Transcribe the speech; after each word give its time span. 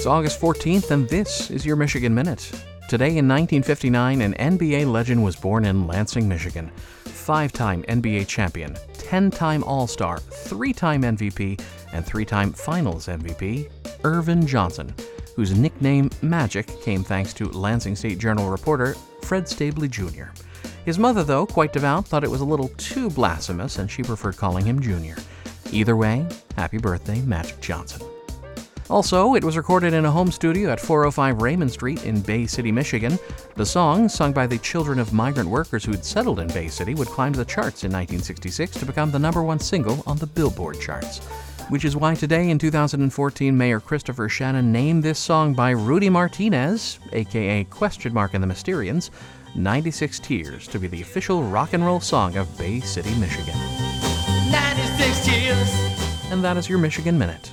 It's 0.00 0.06
August 0.06 0.40
14th, 0.40 0.92
and 0.92 1.06
this 1.10 1.50
is 1.50 1.66
your 1.66 1.76
Michigan 1.76 2.14
Minute. 2.14 2.50
Today 2.88 3.18
in 3.18 3.28
1959, 3.28 4.22
an 4.22 4.32
NBA 4.32 4.90
legend 4.90 5.22
was 5.22 5.36
born 5.36 5.66
in 5.66 5.86
Lansing, 5.86 6.26
Michigan. 6.26 6.70
Five 7.04 7.52
time 7.52 7.82
NBA 7.82 8.26
champion, 8.26 8.74
10 8.94 9.30
time 9.30 9.62
All 9.64 9.86
Star, 9.86 10.16
three 10.16 10.72
time 10.72 11.02
MVP, 11.02 11.60
and 11.92 12.02
three 12.02 12.24
time 12.24 12.50
Finals 12.54 13.08
MVP, 13.08 13.68
Earvin 14.02 14.46
Johnson, 14.46 14.94
whose 15.36 15.54
nickname 15.54 16.08
Magic 16.22 16.66
came 16.80 17.04
thanks 17.04 17.34
to 17.34 17.50
Lansing 17.50 17.94
State 17.94 18.18
Journal 18.18 18.48
reporter 18.48 18.94
Fred 19.20 19.44
Stabley 19.44 19.90
Jr. 19.90 20.30
His 20.86 20.98
mother, 20.98 21.24
though, 21.24 21.44
quite 21.44 21.74
devout, 21.74 22.08
thought 22.08 22.24
it 22.24 22.30
was 22.30 22.40
a 22.40 22.46
little 22.46 22.68
too 22.78 23.10
blasphemous 23.10 23.76
and 23.76 23.90
she 23.90 24.02
preferred 24.02 24.38
calling 24.38 24.64
him 24.64 24.80
Junior. 24.80 25.18
Either 25.72 25.94
way, 25.94 26.26
happy 26.56 26.78
birthday, 26.78 27.20
Magic 27.20 27.60
Johnson. 27.60 28.00
Also, 28.90 29.36
it 29.36 29.44
was 29.44 29.56
recorded 29.56 29.94
in 29.94 30.04
a 30.04 30.10
home 30.10 30.32
studio 30.32 30.68
at 30.68 30.80
405 30.80 31.40
Raymond 31.40 31.70
Street 31.70 32.04
in 32.04 32.20
Bay 32.20 32.44
City, 32.44 32.72
Michigan. 32.72 33.20
The 33.54 33.64
song, 33.64 34.08
sung 34.08 34.32
by 34.32 34.48
the 34.48 34.58
children 34.58 34.98
of 34.98 35.12
migrant 35.12 35.48
workers 35.48 35.84
who'd 35.84 36.04
settled 36.04 36.40
in 36.40 36.48
Bay 36.48 36.66
City, 36.66 36.96
would 36.96 37.06
climb 37.06 37.32
the 37.32 37.44
charts 37.44 37.84
in 37.84 37.92
1966 37.92 38.72
to 38.78 38.84
become 38.84 39.12
the 39.12 39.18
number 39.18 39.44
one 39.44 39.60
single 39.60 40.02
on 40.08 40.16
the 40.16 40.26
Billboard 40.26 40.80
charts. 40.80 41.18
Which 41.68 41.84
is 41.84 41.94
why 41.94 42.16
today 42.16 42.50
in 42.50 42.58
2014, 42.58 43.56
Mayor 43.56 43.78
Christopher 43.78 44.28
Shannon 44.28 44.72
named 44.72 45.04
this 45.04 45.20
song 45.20 45.54
by 45.54 45.70
Rudy 45.70 46.10
Martinez, 46.10 46.98
aka 47.12 47.62
Question 47.70 48.12
Mark 48.12 48.34
and 48.34 48.42
the 48.42 48.48
Mysterians, 48.48 49.10
96 49.54 50.18
Tears, 50.18 50.66
to 50.66 50.80
be 50.80 50.88
the 50.88 51.00
official 51.00 51.44
rock 51.44 51.74
and 51.74 51.86
roll 51.86 52.00
song 52.00 52.36
of 52.36 52.58
Bay 52.58 52.80
City, 52.80 53.14
Michigan. 53.20 53.54
96 54.50 55.28
years. 55.28 56.32
And 56.32 56.42
that 56.42 56.56
is 56.56 56.68
your 56.68 56.78
Michigan 56.78 57.16
Minute. 57.16 57.52